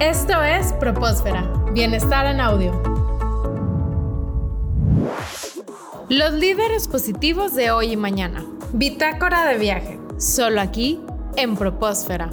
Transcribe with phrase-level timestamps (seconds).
[0.00, 2.70] Esto es Propósfera, Bienestar en Audio.
[6.08, 8.46] Los líderes positivos de hoy y mañana.
[8.72, 11.00] Bitácora de viaje, solo aquí
[11.36, 12.30] en Propósfera.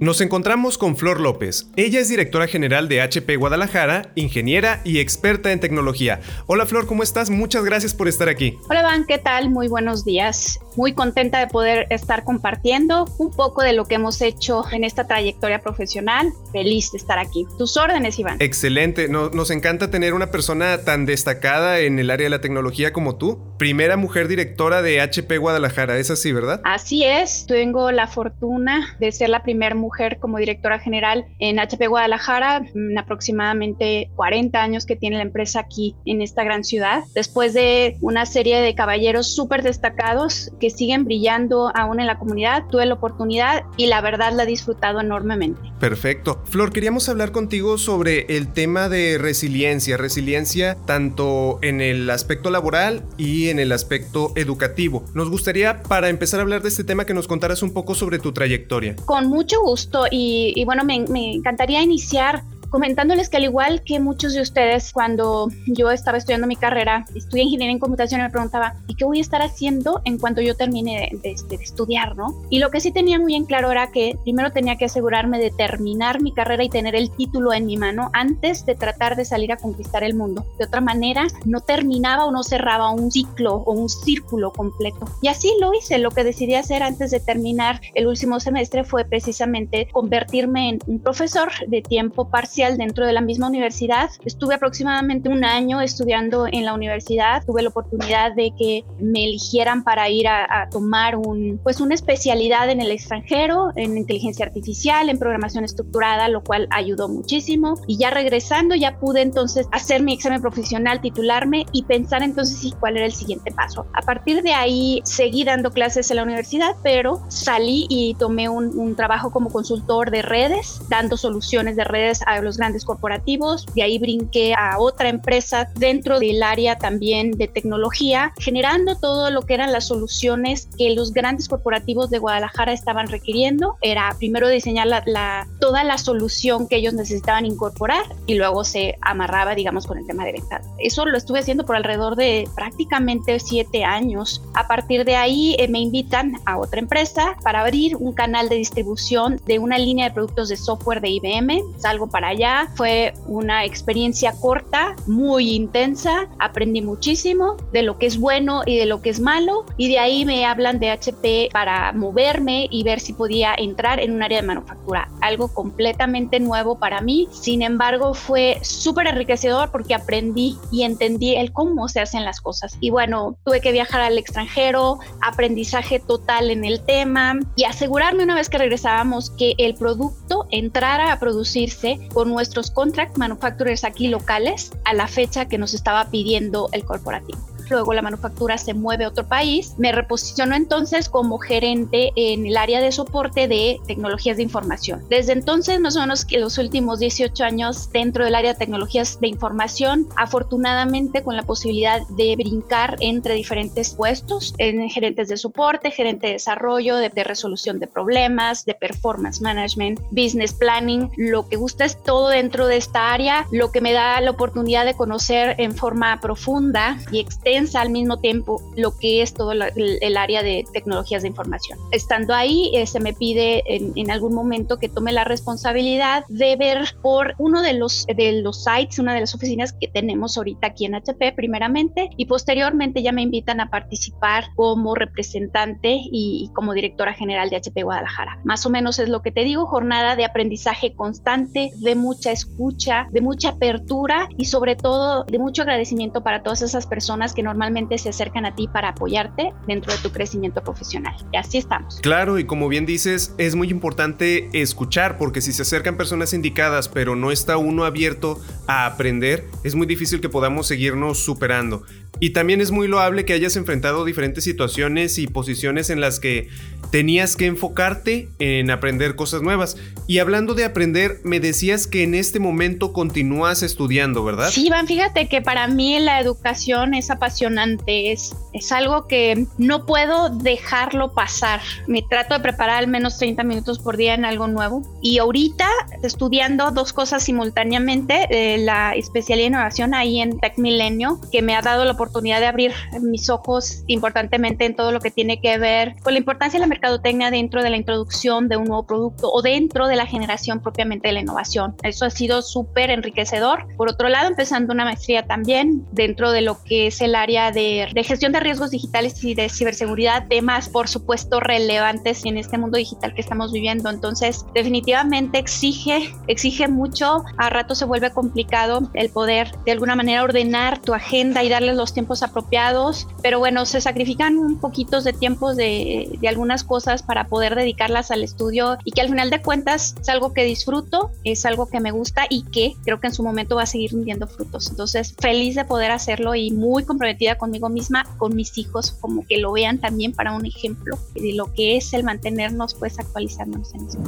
[0.00, 1.70] Nos encontramos con Flor López.
[1.76, 6.20] Ella es directora general de HP Guadalajara, ingeniera y experta en tecnología.
[6.46, 7.30] Hola Flor, ¿cómo estás?
[7.30, 8.56] Muchas gracias por estar aquí.
[8.68, 9.50] Hola Van, ¿qué tal?
[9.50, 10.58] Muy buenos días.
[10.78, 15.08] Muy contenta de poder estar compartiendo un poco de lo que hemos hecho en esta
[15.08, 16.28] trayectoria profesional.
[16.52, 17.48] Feliz de estar aquí.
[17.58, 18.36] Tus órdenes, Iván.
[18.38, 19.08] Excelente.
[19.08, 23.56] Nos, encanta tener una persona tan destacada en el área de la tecnología como tú.
[23.58, 25.98] Primera mujer directora de HP Guadalajara.
[25.98, 26.60] Es así, ¿verdad?
[26.62, 27.46] Así es.
[27.48, 32.96] Tengo la fortuna de ser la primera mujer como directora general en HP Guadalajara, mm,
[32.98, 38.26] aproximadamente 40 años que tiene la empresa aquí en esta gran ciudad, después de una
[38.26, 43.64] serie de caballeros súper destacados que siguen brillando aún en la comunidad, tuve la oportunidad
[43.76, 45.60] y la verdad la he disfrutado enormemente.
[45.80, 46.40] Perfecto.
[46.44, 53.04] Flor, queríamos hablar contigo sobre el tema de resiliencia, resiliencia tanto en el aspecto laboral
[53.16, 55.04] y en el aspecto educativo.
[55.14, 58.18] Nos gustaría, para empezar a hablar de este tema, que nos contaras un poco sobre
[58.18, 58.96] tu trayectoria.
[59.04, 64.34] Con mucho gusto y, bueno, me, me encantaría iniciar comentándoles que al igual que muchos
[64.34, 68.94] de ustedes, cuando yo estaba estudiando mi carrera, estudié ingeniería en computación, me preguntaba, ¿y
[68.94, 72.34] qué voy a estar haciendo en cuanto yo termine de, de, estudiar, no?
[72.50, 75.50] Y lo que sí tenía muy en claro era que primero tenía que asegurarme de
[75.50, 79.52] terminar mi carrera y tener el título en mi mano antes de tratar de salir
[79.52, 80.44] a conquistar el mundo.
[80.58, 85.06] De otra manera, no terminaba o no cerraba un ciclo o un círculo completo.
[85.22, 85.98] Y así lo hice.
[85.98, 91.00] Lo que decidí hacer antes de terminar el último semestre fue precisamente convertirme en un
[91.00, 94.10] profesor de tiempo parcial dentro de la misma universidad.
[94.24, 97.44] Estuve aproximadamente un año estudiando en la universidad.
[97.46, 102.68] Tuve la oportunidad de que me eligieran para ir a, tomar un, pues una especialidad
[102.68, 107.80] en el extranjero, en inteligencia artificial, en programación estructurada, lo cual ayudó muchísimo.
[107.86, 112.96] Y ya regresando, ya pude entonces hacer mi examen profesional, titularme y pensar entonces cuál
[112.96, 113.86] era el siguiente paso.
[113.94, 118.76] A partir de ahí seguí dando clases en la universidad, pero salí y tomé un,
[118.76, 123.82] un trabajo como consultor de redes, dando soluciones de redes a los grandes corporativos, de
[123.82, 129.54] ahí brinqué a otra empresa dentro del área también de tecnología, generando todo lo que
[129.54, 133.76] eran las soluciones que los grandes corporativos de Guadalajara estaban requiriendo.
[133.82, 139.54] Era primero diseñar la, toda la solución que ellos necesitaban incorporar y luego se amarraba,
[139.54, 140.66] digamos, con el tema de ventas.
[140.78, 144.42] Eso lo estuve haciendo por alrededor de prácticamente siete años.
[144.54, 148.56] A partir de ahí eh, me invitan a otra empresa para abrir un canal de
[148.56, 151.62] distribución de una línea de productos de software de IBM.
[151.78, 152.37] Salgo para allá.
[152.74, 156.28] Fue una experiencia corta, muy intensa.
[156.38, 159.64] Aprendí muchísimo de lo que es bueno y de lo que es malo.
[159.76, 164.12] Y de ahí me hablan de HP para moverme y ver si podía entrar en
[164.12, 165.08] un área de manufactura.
[165.20, 167.28] Algo completamente nuevo para mí.
[167.32, 172.76] Sin embargo, fue súper enriquecedor porque aprendí y entendí el cómo se hacen las cosas.
[172.80, 178.34] Y bueno, tuve que viajar al extranjero, aprendizaje total en el tema y asegurarme una
[178.34, 184.70] vez que regresábamos que el producto entrara a producirse con nuestros contract manufacturers aquí locales
[184.84, 187.38] a la fecha que nos estaba pidiendo el corporativo
[187.70, 189.74] luego la manufactura se mueve a otro país.
[189.78, 195.02] Me reposiciono entonces como gerente en el área de soporte de tecnologías de información.
[195.08, 199.20] Desde entonces, más o menos que los últimos 18 años dentro del área de tecnologías
[199.20, 205.90] de información, afortunadamente con la posibilidad de brincar entre diferentes puestos, en gerentes de soporte,
[205.90, 211.56] gerente de desarrollo, de, de resolución de problemas, de performance management, business planning, lo que
[211.56, 215.54] gusta es todo dentro de esta área, lo que me da la oportunidad de conocer
[215.58, 220.64] en forma profunda y extensa al mismo tiempo lo que es todo el, área de
[220.72, 221.78] tecnologías de información.
[221.92, 226.78] Estando ahí, eh, se me pide en, algún momento que tome la responsabilidad de ver
[227.02, 230.86] por uno de los, de los sites, una de las oficinas que tenemos ahorita aquí
[230.86, 236.72] en HP primeramente y posteriormente ya me invitan a participar como representante y, y como
[236.72, 238.40] directora general de HP Guadalajara.
[238.44, 243.08] Más o menos es lo que te digo, jornada de aprendizaje constante, de mucha escucha,
[243.10, 247.96] de mucha apertura y sobre todo de mucho agradecimiento para todas esas personas que normalmente
[247.96, 251.16] se acercan a ti para apoyarte dentro de tu crecimiento profesional.
[251.32, 251.98] Y así estamos.
[252.02, 256.90] Claro, y como bien dices, es muy importante escuchar, porque si se acercan personas indicadas,
[256.90, 261.84] pero no está uno abierto a aprender, es muy difícil que podamos seguirnos superando.
[262.20, 266.48] Y también es muy loable que hayas enfrentado diferentes situaciones y posiciones en las que
[266.90, 269.76] tenías que enfocarte en aprender cosas nuevas.
[270.06, 274.50] Y hablando de aprender, me decías que en este momento continúas estudiando, ¿verdad?
[274.50, 277.37] Sí, Iván, fíjate que para mí la educación es apasionante,
[277.86, 281.60] es, es algo que no puedo dejarlo pasar.
[281.86, 284.82] Me trato de preparar al menos 30 minutos por día en algo nuevo.
[285.02, 285.68] Y ahorita
[286.02, 291.54] estudiando dos cosas simultáneamente, eh, la especialidad de innovación ahí en Tech Milenio, que me
[291.54, 295.58] ha dado la oportunidad de abrir mis ojos importantemente en todo lo que tiene que
[295.58, 299.30] ver con la importancia de la mercadotecnia dentro de la introducción de un nuevo producto
[299.30, 301.76] o dentro de la generación propiamente de la innovación.
[301.82, 303.66] Eso ha sido súper enriquecedor.
[303.76, 307.88] Por otro lado, empezando una maestría también dentro de lo que es el área de,
[307.92, 312.78] de gestión de riesgos digitales y de ciberseguridad, temas por supuesto relevantes en este mundo
[312.78, 313.90] digital que estamos viviendo.
[313.90, 317.24] Entonces, definitivamente exige, exige mucho.
[317.36, 321.74] A rato se vuelve complicado el poder de alguna manera ordenar tu agenda y darle
[321.74, 327.02] los tiempos apropiados, pero bueno, se sacrifican un poquito de tiempos de, de algunas cosas
[327.02, 331.10] para poder dedicarlas al estudio y que al final de cuentas es algo que disfruto,
[331.24, 333.92] es algo que me gusta y que creo que en su momento va a seguir
[333.92, 334.70] rindiendo frutos.
[334.70, 339.38] Entonces, feliz de poder hacerlo y muy comprometida conmigo misma, con mis hijos, como que
[339.38, 343.86] lo vean también para un ejemplo de lo que es el mantenernos pues actualizándonos en
[343.86, 343.98] eso.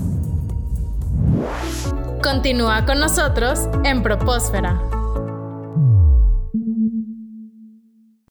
[2.23, 5.00] Continúa con nosotros en Propósfera.